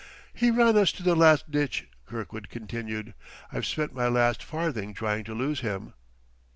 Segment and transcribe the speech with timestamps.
[0.33, 3.13] "He ran us to the last ditch," Kirkwood continued;
[3.51, 5.93] "I've spent my last farthing trying to lose him."